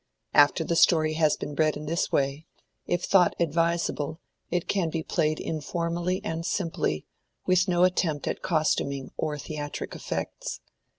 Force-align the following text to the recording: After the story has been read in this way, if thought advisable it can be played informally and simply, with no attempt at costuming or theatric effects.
After 0.33 0.63
the 0.63 0.75
story 0.75 1.13
has 1.13 1.37
been 1.37 1.53
read 1.53 1.77
in 1.77 1.85
this 1.85 2.11
way, 2.11 2.47
if 2.87 3.03
thought 3.03 3.35
advisable 3.39 4.19
it 4.49 4.67
can 4.67 4.89
be 4.89 5.03
played 5.03 5.39
informally 5.39 6.19
and 6.23 6.43
simply, 6.43 7.05
with 7.45 7.67
no 7.67 7.83
attempt 7.83 8.27
at 8.27 8.41
costuming 8.41 9.11
or 9.15 9.37
theatric 9.37 9.93
effects. 9.93 10.59